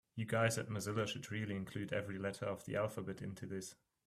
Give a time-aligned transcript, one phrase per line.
[0.15, 3.75] You guys at Mozilla should really include every letter of the alphabet into this.